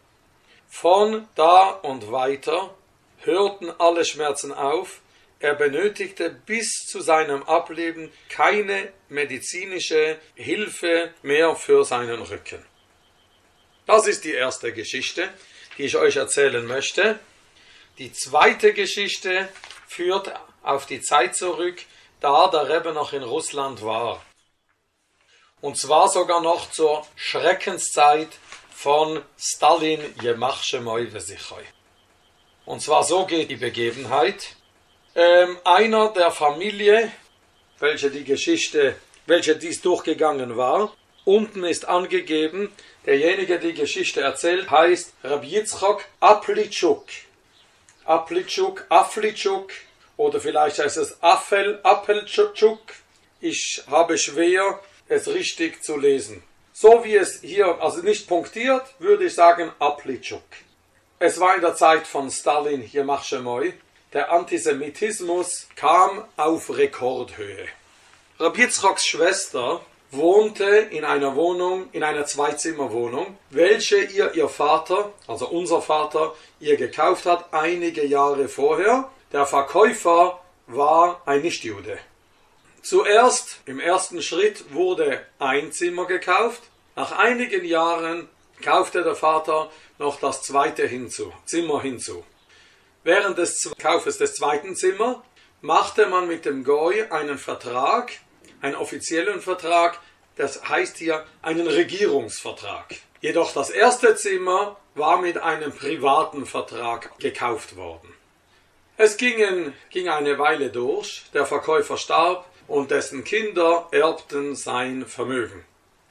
Von 0.69 1.27
da 1.37 1.71
und 1.71 2.13
weiter 2.13 2.75
hörten 3.21 3.71
alle 3.79 4.05
Schmerzen 4.05 4.53
auf, 4.53 5.01
er 5.45 5.55
benötigte 5.55 6.31
bis 6.31 6.87
zu 6.87 7.01
seinem 7.01 7.43
Ableben 7.43 8.11
keine 8.31 8.91
medizinische 9.11 10.19
Hilfe 10.35 11.13
mehr 11.23 11.55
für 11.55 11.85
seinen 11.85 12.23
Rücken. 12.23 12.65
Das 13.85 14.07
ist 14.07 14.25
die 14.25 14.33
erste 14.33 14.73
Geschichte, 14.73 15.29
die 15.77 15.83
ich 15.83 15.97
euch 15.97 16.17
erzählen 16.17 16.65
möchte. 16.67 17.19
Die 17.99 18.11
zweite 18.11 18.73
Geschichte 18.73 19.51
führt 19.87 20.33
auf 20.63 20.87
die 20.87 21.03
Zeit 21.03 21.37
zurück, 21.37 21.83
da 22.21 22.49
der 22.49 22.71
Rebbe 22.71 22.93
noch 22.93 23.13
in 23.13 23.23
Russland 23.23 23.85
war. 23.85 24.25
Und 25.61 25.79
zwar 25.79 26.09
sogar 26.09 26.41
noch 26.41 26.71
zur 26.71 27.07
Schreckenszeit 27.17 28.31
von 28.75 29.23
Stalin 29.39 30.01
Jemachsche 30.23 30.81
Moivesichoi. 30.81 31.65
Und 32.65 32.81
zwar 32.81 33.05
so 33.05 33.27
geht 33.27 33.51
die 33.51 33.57
Begebenheit. 33.57 34.57
Ähm, 35.17 35.59
einer 35.65 36.09
der 36.13 36.33
Familie, 36.33 37.13
welche 37.79 38.11
die 38.11 38.25
Geschichte, 38.25 38.97
welche 39.27 39.55
dies 39.55 39.81
durchgegangen 39.81 40.57
war, 40.57 40.93
unten 41.25 41.63
ist 41.63 41.87
angegeben, 41.87 42.73
derjenige, 43.07 43.59
der 43.59 43.71
die 43.71 43.75
Geschichte 43.75 44.23
erzählt, 44.23 44.71
heißt 44.71 45.15
Rabbi 45.23 45.49
Yitzchok 45.49 46.05
Aplitschuk. 46.19 47.05
Aplitschuk, 48.05 48.87
Aflitschuk 48.89 49.71
oder 50.17 50.41
vielleicht 50.41 50.81
heißt 50.81 50.97
es 50.97 51.23
Affel, 51.23 51.79
Appeltschuk. 51.85 52.81
Ich 53.41 53.83
habe 53.89 54.19
schwer, 54.19 54.81
es 55.09 55.29
richtig 55.29 55.83
zu 55.83 55.97
lesen. 55.97 56.43
So 56.73 57.05
wie 57.05 57.15
es 57.15 57.41
hier, 57.41 57.81
also 57.81 58.03
nicht 58.03 58.27
punktiert, 58.27 58.83
würde 58.99 59.27
ich 59.27 59.35
sagen 59.35 59.71
Aplitschuk. 59.79 60.43
Es 61.21 61.39
war 61.39 61.55
in 61.55 61.61
der 61.61 61.77
Zeit 61.77 62.07
von 62.07 62.31
Stalin 62.31 62.83
Jemachschemoy. 62.83 63.75
Der 64.15 64.31
Antisemitismus 64.31 65.67
kam 65.75 66.23
auf 66.37 66.71
Rekordhöhe. 66.71 67.67
Rabbi 68.39 68.69
Schwester 68.71 69.81
wohnte 70.13 70.65
in 70.65 71.05
einer 71.05 71.35
Wohnung, 71.35 71.89
in 71.91 72.05
einer 72.05 72.25
Zweizimmerwohnung, 72.25 73.37
welche 73.51 73.97
ihr 73.97 74.33
ihr 74.35 74.49
Vater, 74.49 75.13
also 75.27 75.49
unser 75.49 75.83
Vater, 75.83 76.33
ihr 76.61 76.77
gekauft 76.77 77.27
hat 77.27 77.53
einige 77.53 78.07
Jahre 78.07 78.47
vorher. 78.47 79.11
Der 79.33 79.47
Verkäufer 79.47 80.41
war 80.69 81.21
ein 81.27 81.43
Nichtjude. 81.43 81.99
Zuerst, 82.83 83.63
im 83.67 83.81
ersten 83.81 84.23
Schritt, 84.23 84.73
wurde 84.73 85.27
ein 85.41 85.73
Zimmer 85.73 86.07
gekauft. 86.07 86.63
Nach 86.95 87.11
einigen 87.11 87.65
Jahren 87.65 88.29
kaufte 88.63 89.03
der 89.03 89.17
Vater 89.17 89.73
noch 89.99 90.21
das 90.21 90.43
zweite 90.43 90.87
hinzu, 90.87 91.33
Zimmer 91.47 91.83
hinzu. 91.83 92.25
Während 93.05 93.37
des 93.37 93.71
Kaufes 93.79 94.17
des 94.17 94.35
zweiten 94.35 94.75
Zimmers 94.77 95.19
machte 95.61 96.07
man 96.07 96.27
mit 96.27 96.47
dem 96.47 96.65
Goy 96.65 97.03
einen 97.11 97.37
Vertrag, 97.37 98.13
einen 98.63 98.75
offiziellen 98.75 99.43
Vertrag, 99.43 100.01
das 100.37 100.67
heißt 100.67 100.97
hier 100.97 101.27
einen 101.43 101.67
Regierungsvertrag. 101.67 102.97
Jedoch 103.21 103.53
das 103.53 103.69
erste 103.69 104.17
Zimmer 104.17 104.79
war 104.95 105.21
mit 105.21 105.37
einem 105.37 105.71
privaten 105.71 106.47
Vertrag 106.47 107.19
gekauft 107.19 107.77
worden. 107.77 108.15
Es 108.97 109.19
gingen, 109.19 109.75
ging 109.91 110.09
eine 110.09 110.39
Weile 110.39 110.71
durch, 110.71 111.25
der 111.35 111.45
Verkäufer 111.45 111.99
starb 111.99 112.47
und 112.69 112.91
dessen 112.91 113.23
Kinder 113.23 113.87
erbten 113.91 114.57
sein 114.57 115.05
Vermögen. 115.05 115.63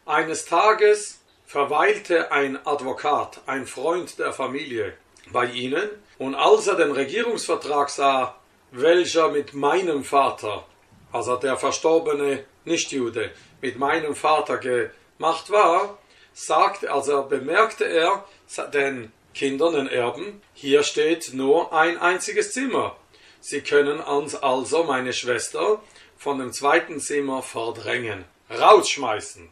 Eines 0.05 0.45
Tages 0.45 1.21
verweilte 1.47 2.31
ein 2.31 2.63
Advokat, 2.67 3.41
ein 3.47 3.65
Freund 3.65 4.19
der 4.19 4.31
Familie, 4.31 4.93
bei 5.31 5.45
ihnen, 5.45 5.89
und 6.17 6.35
als 6.35 6.67
er 6.67 6.75
den 6.75 6.91
Regierungsvertrag 6.91 7.89
sah, 7.89 8.35
welcher 8.71 9.29
mit 9.29 9.53
meinem 9.53 10.03
Vater, 10.03 10.65
also 11.11 11.35
der 11.37 11.57
verstorbene 11.57 12.45
Nichtjude, 12.65 13.31
mit 13.61 13.77
meinem 13.77 14.15
Vater 14.15 14.57
gemacht 14.57 15.49
war, 15.49 15.97
sagte, 16.33 16.91
also 16.91 17.23
bemerkte 17.23 17.85
er 17.85 18.25
den 18.73 19.11
Kindern, 19.33 19.73
den 19.73 19.87
Erben, 19.87 20.41
hier 20.53 20.83
steht 20.83 21.33
nur 21.33 21.73
ein 21.73 21.97
einziges 21.97 22.53
Zimmer. 22.53 22.95
Sie 23.39 23.61
können 23.61 23.99
uns 23.99 24.35
also 24.35 24.83
meine 24.83 25.13
Schwester 25.13 25.81
von 26.17 26.39
dem 26.39 26.53
zweiten 26.53 26.99
Zimmer 26.99 27.41
verdrängen, 27.41 28.25
rausschmeißen. 28.49 29.49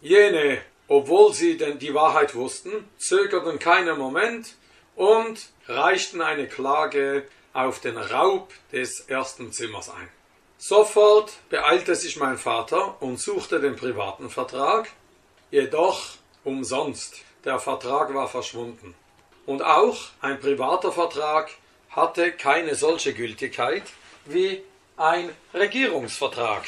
Jene, 0.00 0.58
obwohl 0.88 1.32
sie 1.32 1.56
denn 1.56 1.78
die 1.78 1.94
Wahrheit 1.94 2.34
wussten, 2.34 2.88
zögerten 2.98 3.58
keinen 3.58 3.98
Moment 3.98 4.54
und 4.96 5.48
reichten 5.66 6.20
eine 6.20 6.48
Klage 6.48 7.26
auf 7.52 7.80
den 7.80 7.96
Raub 7.96 8.52
des 8.72 9.00
ersten 9.00 9.52
Zimmers 9.52 9.90
ein. 9.90 10.08
Sofort 10.58 11.32
beeilte 11.50 11.94
sich 11.94 12.16
mein 12.16 12.38
Vater 12.38 13.00
und 13.00 13.20
suchte 13.20 13.60
den 13.60 13.76
privaten 13.76 14.30
Vertrag, 14.30 14.90
jedoch 15.50 16.02
umsonst. 16.42 17.16
Der 17.44 17.58
Vertrag 17.58 18.14
war 18.14 18.28
verschwunden. 18.28 18.94
Und 19.46 19.62
auch 19.62 19.98
ein 20.20 20.40
privater 20.40 20.90
Vertrag 20.90 21.50
hatte 21.90 22.32
keine 22.32 22.74
solche 22.74 23.12
Gültigkeit 23.12 23.82
wie 24.24 24.62
ein 24.96 25.30
Regierungsvertrag. 25.52 26.64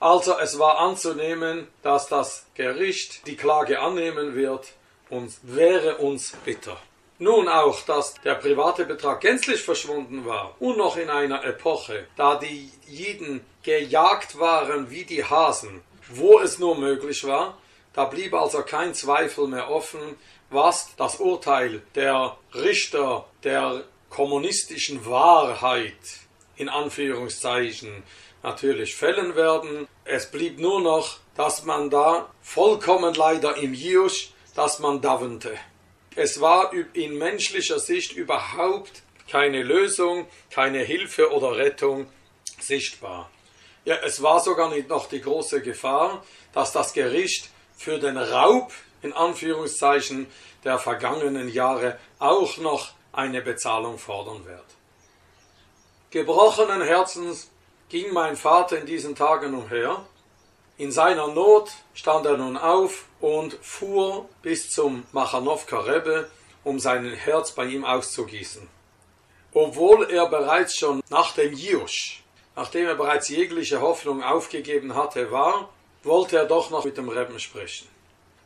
Also 0.00 0.38
es 0.38 0.58
war 0.58 0.78
anzunehmen, 0.80 1.66
dass 1.82 2.08
das 2.08 2.44
Gericht 2.54 3.26
die 3.26 3.36
Klage 3.36 3.80
annehmen 3.80 4.34
wird 4.34 4.74
und 5.10 5.32
wäre 5.42 5.96
uns 5.98 6.32
bitter. 6.44 6.76
Nun 7.18 7.48
auch, 7.48 7.80
dass 7.82 8.14
der 8.24 8.34
private 8.34 8.84
Betrag 8.84 9.20
gänzlich 9.20 9.62
verschwunden 9.62 10.24
war 10.26 10.56
und 10.58 10.76
noch 10.76 10.96
in 10.96 11.08
einer 11.08 11.44
Epoche, 11.44 12.08
da 12.16 12.36
die 12.36 12.70
Jiden 12.86 13.40
gejagt 13.62 14.38
waren 14.38 14.90
wie 14.90 15.04
die 15.04 15.24
Hasen, 15.24 15.82
wo 16.08 16.40
es 16.40 16.58
nur 16.58 16.76
möglich 16.76 17.24
war, 17.24 17.56
da 17.92 18.06
blieb 18.06 18.34
also 18.34 18.62
kein 18.62 18.94
Zweifel 18.94 19.46
mehr 19.46 19.70
offen, 19.70 20.16
was 20.50 20.94
das 20.96 21.16
Urteil 21.20 21.82
der 21.94 22.36
Richter 22.52 23.26
der 23.44 23.84
kommunistischen 24.10 25.06
Wahrheit 25.06 25.92
in 26.56 26.68
Anführungszeichen 26.68 28.02
natürlich 28.42 28.94
fällen 28.94 29.36
werden. 29.36 29.88
Es 30.04 30.30
blieb 30.30 30.58
nur 30.58 30.80
noch, 30.80 31.18
dass 31.36 31.64
man 31.64 31.90
da 31.90 32.28
vollkommen 32.42 33.14
leider 33.14 33.56
im 33.56 33.74
Jiusch, 33.74 34.33
dass 34.54 34.78
man 34.78 35.00
davente. 35.00 35.56
Es 36.16 36.40
war 36.40 36.72
in 36.92 37.18
menschlicher 37.18 37.78
Sicht 37.78 38.12
überhaupt 38.12 39.02
keine 39.28 39.62
Lösung, 39.62 40.26
keine 40.50 40.80
Hilfe 40.80 41.32
oder 41.32 41.56
Rettung 41.56 42.06
sichtbar. 42.60 43.30
Ja, 43.84 43.96
es 44.04 44.22
war 44.22 44.40
sogar 44.40 44.70
nicht 44.70 44.88
noch 44.88 45.08
die 45.08 45.20
große 45.20 45.60
Gefahr, 45.60 46.24
dass 46.52 46.72
das 46.72 46.92
Gericht 46.92 47.50
für 47.76 47.98
den 47.98 48.16
Raub 48.16 48.72
in 49.02 49.12
Anführungszeichen 49.12 50.26
der 50.64 50.78
vergangenen 50.78 51.48
Jahre 51.48 51.98
auch 52.18 52.56
noch 52.58 52.92
eine 53.12 53.42
Bezahlung 53.42 53.98
fordern 53.98 54.46
wird. 54.46 54.64
Gebrochenen 56.10 56.82
Herzens 56.82 57.50
ging 57.88 58.12
mein 58.12 58.36
Vater 58.36 58.78
in 58.78 58.86
diesen 58.86 59.14
Tagen 59.14 59.54
umher. 59.54 60.06
In 60.76 60.90
seiner 60.90 61.28
Not 61.28 61.70
stand 61.94 62.26
er 62.26 62.36
nun 62.36 62.56
auf 62.56 63.04
und 63.20 63.56
fuhr 63.62 64.28
bis 64.42 64.70
zum 64.70 65.04
Machanowka 65.12 65.78
Rebbe, 65.78 66.28
um 66.64 66.80
sein 66.80 67.12
Herz 67.12 67.52
bei 67.52 67.66
ihm 67.66 67.84
auszugießen. 67.84 68.66
Obwohl 69.52 70.10
er 70.10 70.26
bereits 70.26 70.76
schon 70.76 71.00
nach 71.10 71.32
dem 71.34 71.52
Jiusch, 71.52 72.24
nachdem 72.56 72.86
er 72.86 72.96
bereits 72.96 73.28
jegliche 73.28 73.80
Hoffnung 73.80 74.24
aufgegeben 74.24 74.96
hatte, 74.96 75.30
war, 75.30 75.68
wollte 76.02 76.38
er 76.38 76.46
doch 76.46 76.70
noch 76.70 76.84
mit 76.84 76.96
dem 76.96 77.08
Rebbe 77.08 77.38
sprechen. 77.38 77.86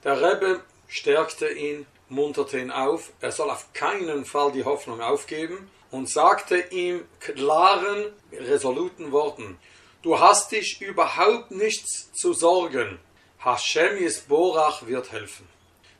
Der 0.04 0.20
Rebbe 0.20 0.60
stärkte 0.86 1.48
ihn, 1.48 1.86
munterte 2.10 2.58
ihn 2.58 2.70
auf, 2.70 3.10
er 3.22 3.32
soll 3.32 3.48
auf 3.48 3.72
keinen 3.72 4.26
Fall 4.26 4.52
die 4.52 4.66
Hoffnung 4.66 5.00
aufgeben 5.00 5.70
und 5.90 6.10
sagte 6.10 6.58
ihm 6.58 7.06
klaren, 7.20 8.12
resoluten 8.32 9.12
Worten, 9.12 9.58
du 10.02 10.18
hast 10.18 10.52
dich 10.52 10.80
überhaupt 10.80 11.50
nichts 11.50 12.12
zu 12.12 12.32
sorgen, 12.32 12.98
Hashem 13.38 13.96
Yisborach 13.98 14.86
wird 14.86 15.12
helfen. 15.12 15.48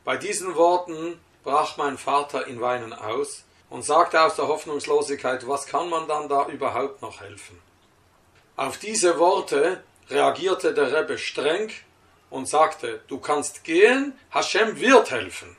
Bei 0.05 0.17
diesen 0.17 0.55
Worten 0.57 1.21
brach 1.45 1.77
mein 1.77 1.99
Vater 1.99 2.47
in 2.47 2.61
Weinen 2.61 2.93
aus 2.93 3.45
und 3.71 3.85
sagte 3.85 4.21
aus 4.21 4.37
der 4.37 4.49
Hoffnungslosigkeit, 4.49 5.47
was 5.47 5.67
kann 5.67 5.89
man 5.89 6.09
dann 6.09 6.29
da 6.29 6.47
überhaupt 6.47 7.03
noch 7.03 7.21
helfen? 7.21 7.61
Auf 8.57 8.79
diese 8.79 9.19
Worte 9.19 9.85
reagierte 10.11 10.75
der 10.75 10.93
Rebbe 10.93 11.19
streng 11.19 11.71
und 12.31 12.49
sagte, 12.49 13.03
du 13.09 13.19
kannst 13.19 13.65
gehen, 13.65 14.19
Hashem 14.31 14.81
wird 14.81 15.11
helfen. 15.11 15.57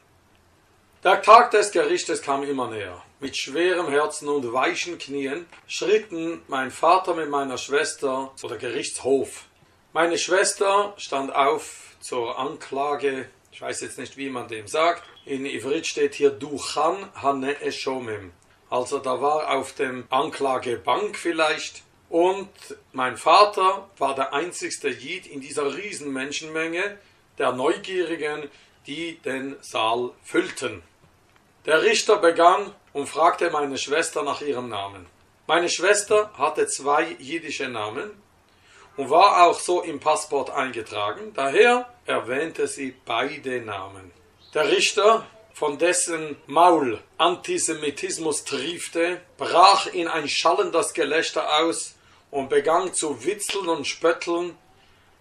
Der 1.04 1.22
Tag 1.22 1.52
des 1.52 1.72
Gerichtes 1.72 2.22
kam 2.22 2.44
immer 2.44 2.70
näher. 2.70 3.02
Mit 3.22 3.36
schwerem 3.36 3.90
Herzen 3.90 4.30
und 4.30 4.54
weichen 4.54 4.98
Knien 4.98 5.46
schritten 5.68 6.42
mein 6.48 6.72
Vater 6.72 7.14
mit 7.16 7.30
meiner 7.30 7.58
Schwester 7.58 8.32
zu 8.38 8.48
der 8.48 8.58
Gerichtshof. 8.58 9.44
Meine 9.92 10.18
Schwester 10.18 10.94
stand 10.96 11.36
auf 11.36 11.98
zur 12.00 12.40
Anklage, 12.40 13.28
ich 13.52 13.60
weiß 13.60 13.82
jetzt 13.82 13.98
nicht, 13.98 14.16
wie 14.16 14.30
man 14.30 14.48
dem 14.48 14.70
sagt. 14.70 15.04
In 15.26 15.46
Ivrit 15.46 15.86
steht 15.86 16.16
hier 16.16 16.30
Duchan 16.30 17.10
Hane 17.14 17.62
Eshomim. 17.62 18.32
Also 18.70 19.00
da 19.00 19.20
war 19.20 19.54
auf 19.54 19.74
dem 19.74 20.06
Anklagebank 20.10 21.18
vielleicht 21.18 21.84
und 22.08 22.48
mein 22.94 23.18
Vater 23.18 23.90
war 23.98 24.16
der 24.16 24.32
einzigste 24.32 24.88
Jid 24.88 25.28
in 25.28 25.42
dieser 25.42 25.76
Riesenmenschenmenge 25.76 26.98
der 27.38 27.52
Neugierigen, 27.52 28.50
die 28.88 29.18
den 29.26 29.58
Saal 29.60 30.12
füllten. 30.24 30.84
Der 31.66 31.84
Richter 31.84 32.16
begann 32.18 32.74
und 32.94 33.08
fragte 33.08 33.50
meine 33.52 33.78
Schwester 33.78 34.24
nach 34.24 34.42
ihrem 34.42 34.70
Namen. 34.70 35.06
Meine 35.48 35.70
Schwester 35.70 36.32
hatte 36.38 36.68
zwei 36.68 37.16
jiddische 37.20 37.68
Namen 37.68 38.12
und 38.98 39.10
war 39.10 39.44
auch 39.44 39.60
so 39.60 39.82
im 39.82 40.00
Passport 40.00 40.50
eingetragen, 40.50 41.32
daher 41.34 41.88
erwähnte 42.06 42.68
sie 42.68 42.94
beide 43.06 43.62
Namen. 43.62 44.12
Der 44.54 44.70
Richter, 44.70 45.26
von 45.54 45.78
dessen 45.78 46.38
Maul 46.48 47.00
Antisemitismus 47.18 48.46
triefte, 48.46 49.22
brach 49.38 49.88
in 49.88 50.08
ein 50.08 50.28
schallendes 50.28 50.94
Gelächter 50.94 51.58
aus 51.60 51.96
und 52.32 52.50
begann 52.50 52.94
zu 52.94 53.26
witzeln 53.26 53.68
und 53.68 53.86
spötteln. 53.86 54.58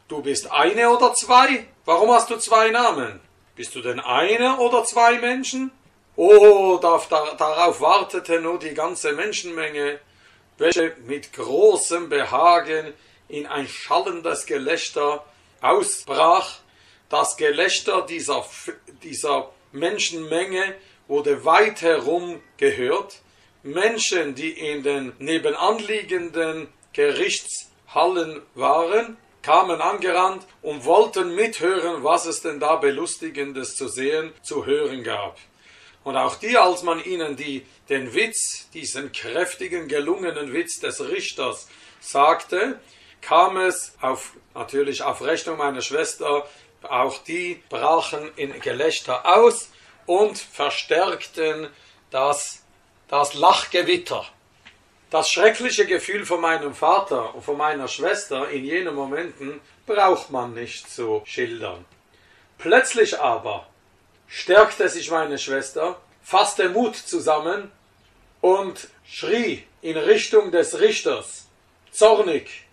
Du 0.08 0.22
bist 0.22 0.50
eine 0.50 0.90
oder 0.90 1.12
zwei? 1.14 1.66
Warum 1.84 2.10
hast 2.10 2.30
du 2.30 2.36
zwei 2.36 2.70
Namen? 2.70 3.20
Bist 3.56 3.74
du 3.74 3.80
denn 3.80 3.98
eine 3.98 4.58
oder 4.58 4.84
zwei 4.84 5.18
Menschen? 5.18 5.72
Oh, 6.20 6.78
darauf 6.80 7.80
wartete 7.80 8.40
nur 8.40 8.58
die 8.58 8.74
ganze 8.74 9.12
Menschenmenge, 9.12 10.00
welche 10.56 10.96
mit 11.06 11.32
großem 11.32 12.08
Behagen 12.08 12.92
in 13.28 13.46
ein 13.46 13.68
schallendes 13.68 14.44
Gelächter 14.44 15.24
ausbrach. 15.60 16.58
Das 17.08 17.36
Gelächter 17.36 18.02
dieser, 18.02 18.44
dieser 19.04 19.52
Menschenmenge 19.70 20.74
wurde 21.06 21.44
weit 21.44 21.82
herum 21.82 22.42
gehört. 22.56 23.20
Menschen, 23.62 24.34
die 24.34 24.50
in 24.50 24.82
den 24.82 25.12
nebenanliegenden 25.20 26.66
Gerichtshallen 26.94 28.42
waren, 28.56 29.18
kamen 29.42 29.80
angerannt 29.80 30.48
und 30.62 30.84
wollten 30.84 31.36
mithören, 31.36 32.02
was 32.02 32.26
es 32.26 32.42
denn 32.42 32.58
da 32.58 32.74
Belustigendes 32.74 33.76
zu 33.76 33.86
sehen, 33.86 34.32
zu 34.42 34.66
hören 34.66 35.04
gab. 35.04 35.38
Und 36.04 36.16
auch 36.16 36.36
die, 36.36 36.56
als 36.56 36.82
man 36.82 37.02
ihnen 37.04 37.36
die, 37.36 37.66
den 37.88 38.14
Witz, 38.14 38.68
diesen 38.72 39.12
kräftigen, 39.12 39.88
gelungenen 39.88 40.52
Witz 40.52 40.80
des 40.80 41.00
Richters 41.00 41.68
sagte, 42.00 42.80
kam 43.20 43.56
es 43.56 43.94
auf, 44.00 44.32
natürlich 44.54 45.02
auf 45.02 45.22
Rechnung 45.22 45.58
meiner 45.58 45.82
Schwester, 45.82 46.48
auch 46.82 47.18
die 47.24 47.62
brachen 47.68 48.30
in 48.36 48.58
Gelächter 48.60 49.26
aus 49.26 49.70
und 50.06 50.38
verstärkten 50.38 51.68
das, 52.10 52.62
das 53.08 53.34
Lachgewitter. 53.34 54.24
Das 55.10 55.30
schreckliche 55.30 55.86
Gefühl 55.86 56.26
von 56.26 56.40
meinem 56.40 56.74
Vater 56.74 57.34
und 57.34 57.42
von 57.42 57.56
meiner 57.56 57.88
Schwester 57.88 58.50
in 58.50 58.64
jenen 58.64 58.94
Momenten 58.94 59.60
braucht 59.86 60.30
man 60.30 60.54
nicht 60.54 60.90
zu 60.90 61.22
schildern. 61.24 61.84
Plötzlich 62.58 63.18
aber 63.18 63.66
stärkte 64.28 64.88
sich 64.88 65.10
meine 65.10 65.38
Schwester, 65.38 66.00
fasste 66.22 66.68
Mut 66.68 66.96
zusammen 66.96 67.72
und 68.40 68.88
schrie 69.06 69.64
in 69.82 69.96
Richtung 69.96 70.52
des 70.52 70.78
Richters, 70.80 71.46
zornig, 71.90 72.66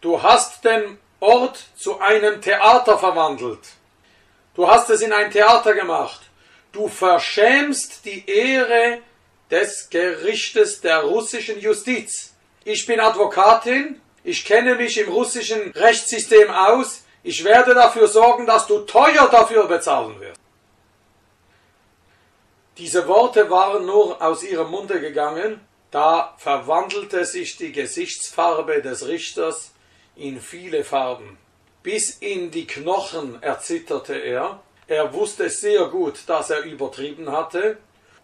du 0.00 0.22
hast 0.22 0.64
den 0.64 0.98
Ort 1.20 1.64
zu 1.76 2.00
einem 2.00 2.40
Theater 2.40 2.98
verwandelt. 2.98 3.60
Du 4.54 4.68
hast 4.68 4.90
es 4.90 5.02
in 5.02 5.12
ein 5.12 5.30
Theater 5.30 5.74
gemacht. 5.74 6.20
Du 6.72 6.88
verschämst 6.88 8.04
die 8.04 8.28
Ehre 8.28 9.00
des 9.50 9.88
Gerichtes 9.88 10.80
der 10.80 11.00
russischen 11.00 11.58
Justiz. 11.58 12.34
Ich 12.64 12.86
bin 12.86 13.00
Advokatin, 13.00 14.00
ich 14.24 14.44
kenne 14.44 14.74
mich 14.74 14.98
im 14.98 15.10
russischen 15.10 15.70
Rechtssystem 15.72 16.50
aus, 16.50 17.04
ich 17.22 17.44
werde 17.44 17.74
dafür 17.74 18.08
sorgen, 18.08 18.46
dass 18.46 18.66
du 18.66 18.80
teuer 18.80 19.28
dafür 19.30 19.66
bezahlen 19.66 20.20
wirst. 20.20 20.40
Diese 22.78 23.08
Worte 23.08 23.48
waren 23.48 23.86
nur 23.86 24.20
aus 24.20 24.42
ihrem 24.42 24.70
Munde 24.70 25.00
gegangen, 25.00 25.66
da 25.90 26.34
verwandelte 26.36 27.24
sich 27.24 27.56
die 27.56 27.72
Gesichtsfarbe 27.72 28.82
des 28.82 29.06
Richters 29.06 29.72
in 30.14 30.42
viele 30.42 30.84
Farben. 30.84 31.38
Bis 31.82 32.10
in 32.18 32.50
die 32.50 32.66
Knochen 32.66 33.42
erzitterte 33.42 34.16
er. 34.16 34.60
Er 34.88 35.14
wusste 35.14 35.48
sehr 35.48 35.86
gut, 35.86 36.18
dass 36.26 36.50
er 36.50 36.64
übertrieben 36.64 37.32
hatte 37.32 37.78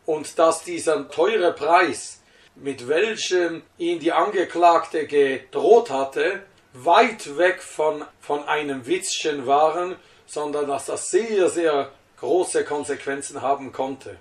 und 0.04 0.38
dass 0.38 0.64
dieser 0.64 1.08
teure 1.08 1.54
Preis, 1.54 2.20
mit 2.54 2.88
welchem 2.88 3.62
ihn 3.78 4.00
die 4.00 4.12
Angeklagte 4.12 5.06
gedroht 5.06 5.88
hatte, 5.88 6.42
weit 6.74 7.38
weg 7.38 7.62
von, 7.62 8.04
von 8.20 8.44
einem 8.44 8.86
Witzchen 8.86 9.46
waren, 9.46 9.96
sondern 10.26 10.66
dass 10.66 10.84
das 10.84 11.08
sehr, 11.08 11.48
sehr 11.48 11.90
große 12.20 12.64
Konsequenzen 12.66 13.40
haben 13.40 13.72
konnte 13.72 14.18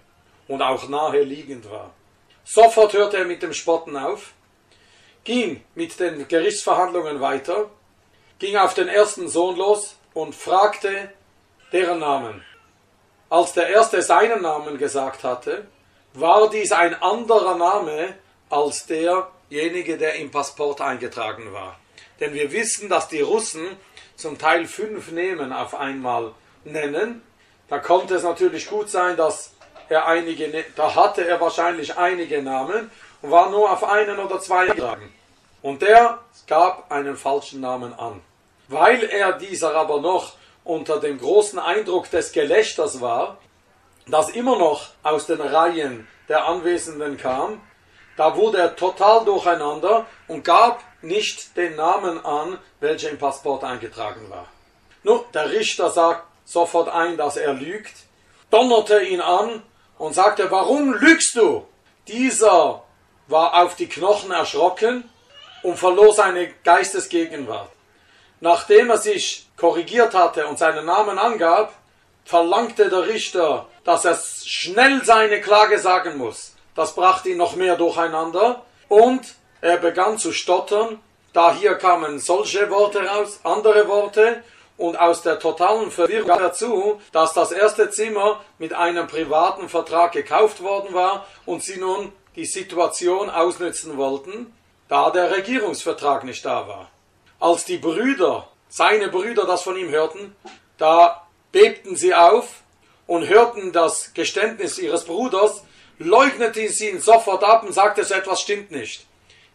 und 0.51 0.61
auch 0.61 0.89
nahe 0.89 1.21
liegend 1.21 1.71
war. 1.71 1.91
Sofort 2.43 2.91
hörte 2.93 3.17
er 3.17 3.25
mit 3.25 3.41
dem 3.41 3.53
Spotten 3.53 3.95
auf, 3.95 4.33
ging 5.23 5.63
mit 5.75 5.97
den 5.99 6.27
Gerichtsverhandlungen 6.27 7.21
weiter, 7.21 7.69
ging 8.37 8.57
auf 8.57 8.73
den 8.73 8.89
ersten 8.89 9.29
Sohn 9.29 9.55
los 9.55 9.95
und 10.13 10.35
fragte 10.35 11.13
deren 11.71 11.99
Namen. 11.99 12.43
Als 13.29 13.53
der 13.53 13.69
erste 13.69 14.01
seinen 14.01 14.41
Namen 14.41 14.77
gesagt 14.77 15.23
hatte, 15.23 15.67
war 16.13 16.49
dies 16.49 16.73
ein 16.73 17.01
anderer 17.01 17.55
Name 17.55 18.15
als 18.49 18.85
derjenige, 18.87 19.97
der 19.97 20.15
im 20.15 20.31
Passport 20.31 20.81
eingetragen 20.81 21.53
war. 21.53 21.79
Denn 22.19 22.33
wir 22.33 22.51
wissen, 22.51 22.89
dass 22.89 23.07
die 23.07 23.21
Russen 23.21 23.77
zum 24.17 24.37
Teil 24.37 24.65
fünf 24.65 25.11
Namen 25.11 25.53
auf 25.53 25.75
einmal 25.75 26.33
nennen. 26.65 27.21
Da 27.69 27.79
konnte 27.79 28.15
es 28.15 28.23
natürlich 28.23 28.67
gut 28.67 28.89
sein, 28.89 29.15
dass 29.15 29.53
er 29.91 30.07
einige, 30.07 30.65
da 30.75 30.95
hatte 30.95 31.27
er 31.27 31.39
wahrscheinlich 31.41 31.97
einige 31.97 32.41
Namen 32.41 32.89
und 33.21 33.29
war 33.29 33.49
nur 33.49 33.69
auf 33.69 33.83
einen 33.83 34.17
oder 34.19 34.39
zwei 34.39 34.67
getragen. 34.67 35.13
Und 35.61 35.81
der 35.81 36.19
gab 36.47 36.89
einen 36.91 37.17
falschen 37.17 37.59
Namen 37.61 37.93
an. 37.93 38.21
Weil 38.69 39.03
er 39.03 39.33
dieser 39.33 39.75
aber 39.75 39.99
noch 39.99 40.33
unter 40.63 40.99
dem 40.99 41.19
großen 41.19 41.59
Eindruck 41.59 42.09
des 42.09 42.31
Gelächters 42.31 43.01
war, 43.01 43.37
das 44.07 44.29
immer 44.29 44.57
noch 44.57 44.87
aus 45.03 45.27
den 45.27 45.41
Reihen 45.41 46.07
der 46.29 46.45
Anwesenden 46.45 47.17
kam, 47.17 47.61
da 48.15 48.35
wurde 48.37 48.59
er 48.59 48.75
total 48.75 49.25
durcheinander 49.25 50.05
und 50.27 50.43
gab 50.43 50.81
nicht 51.01 51.57
den 51.57 51.75
Namen 51.75 52.23
an, 52.23 52.57
welcher 52.79 53.09
im 53.09 53.17
Passport 53.17 53.63
eingetragen 53.63 54.29
war. 54.29 54.47
Nun, 55.03 55.19
der 55.33 55.51
Richter 55.51 55.89
sagt 55.89 56.23
sofort 56.45 56.89
ein, 56.89 57.17
dass 57.17 57.35
er 57.37 57.53
lügt, 57.53 57.93
donnerte 58.49 59.01
ihn 59.01 59.21
an 59.21 59.63
und 60.01 60.15
sagte, 60.15 60.49
warum 60.49 60.93
lügst 60.93 61.35
du? 61.35 61.67
Dieser 62.07 62.81
war 63.27 63.53
auf 63.61 63.75
die 63.75 63.87
Knochen 63.87 64.31
erschrocken 64.31 65.07
und 65.61 65.77
verlor 65.77 66.11
seine 66.11 66.51
Geistesgegenwart. 66.63 67.69
Nachdem 68.39 68.89
er 68.89 68.97
sich 68.97 69.47
korrigiert 69.57 70.15
hatte 70.15 70.47
und 70.47 70.57
seinen 70.57 70.87
Namen 70.87 71.19
angab, 71.19 71.75
verlangte 72.25 72.89
der 72.89 73.05
Richter, 73.05 73.67
dass 73.83 74.03
er 74.03 74.17
schnell 74.43 75.05
seine 75.05 75.39
Klage 75.39 75.77
sagen 75.77 76.17
muss. 76.17 76.55
Das 76.73 76.95
brachte 76.95 77.29
ihn 77.29 77.37
noch 77.37 77.55
mehr 77.55 77.75
durcheinander 77.77 78.65
und 78.89 79.21
er 79.61 79.77
begann 79.77 80.17
zu 80.17 80.31
stottern. 80.31 80.99
Da 81.31 81.53
hier 81.53 81.75
kamen 81.75 82.17
solche 82.17 82.71
Worte 82.71 83.05
raus, 83.05 83.39
andere 83.43 83.87
Worte 83.87 84.43
und 84.81 84.99
aus 84.99 85.21
der 85.21 85.37
totalen 85.37 85.91
Verwirrung 85.91 86.27
dazu, 86.39 86.99
dass 87.11 87.33
das 87.33 87.51
erste 87.51 87.91
Zimmer 87.91 88.41
mit 88.57 88.73
einem 88.73 89.05
privaten 89.05 89.69
Vertrag 89.69 90.11
gekauft 90.11 90.63
worden 90.63 90.93
war 90.95 91.27
und 91.45 91.61
sie 91.61 91.77
nun 91.77 92.11
die 92.35 92.45
Situation 92.45 93.29
ausnützen 93.29 93.95
wollten, 93.97 94.51
da 94.87 95.11
der 95.11 95.29
Regierungsvertrag 95.29 96.23
nicht 96.23 96.43
da 96.45 96.67
war. 96.67 96.89
Als 97.39 97.63
die 97.65 97.77
Brüder, 97.77 98.47
seine 98.69 99.09
Brüder 99.09 99.45
das 99.45 99.61
von 99.61 99.77
ihm 99.77 99.89
hörten, 99.89 100.35
da 100.79 101.27
bebten 101.51 101.95
sie 101.95 102.15
auf 102.15 102.61
und 103.05 103.29
hörten 103.29 103.71
das 103.73 104.15
Geständnis 104.15 104.79
ihres 104.79 105.05
Bruders, 105.05 105.63
leugneten 105.99 106.69
sie 106.69 106.89
ihn 106.89 107.01
sofort 107.01 107.43
ab 107.43 107.63
und 107.63 107.73
sagten, 107.73 108.03
so 108.03 108.15
etwas 108.15 108.41
stimmt 108.41 108.71
nicht. 108.71 109.05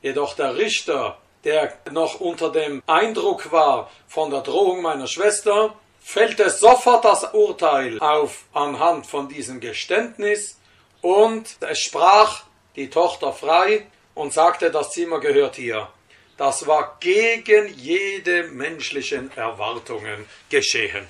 Jedoch 0.03 0.35
der 0.35 0.57
Richter, 0.57 1.19
der 1.44 1.79
noch 1.90 2.20
unter 2.20 2.51
dem 2.51 2.83
Eindruck 2.87 3.53
war 3.53 3.90
von 4.09 4.31
der 4.31 4.40
Drohung 4.40 4.83
meiner 4.83 5.07
Schwester, 5.07 5.75
fällte 6.01 6.51
sofort 6.51 7.05
das 7.05 7.25
Urteil 7.33 7.99
auf 8.01 8.44
anhand 8.53 9.07
von 9.07 9.29
diesem 9.29 9.61
Geständnis 9.61 10.59
und 11.01 11.57
es 11.61 11.81
sprach 11.81 12.44
die 12.77 12.90
Tochter 12.90 13.33
frei 13.33 13.87
und 14.14 14.33
sagte, 14.33 14.70
das 14.70 14.90
Zimmer 14.90 15.20
gehört 15.20 15.57
hier. 15.57 15.88
Das 16.37 16.66
war 16.66 16.96
gegen 17.01 17.72
jede 17.77 18.44
menschlichen 18.44 19.31
Erwartungen 19.37 20.27
geschehen. 20.51 21.07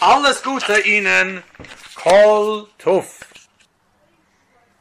Alles 0.00 0.42
Gute 0.42 0.80
Ihnen, 0.80 1.42
Kol 1.94 2.68
Tuff. 2.78 3.20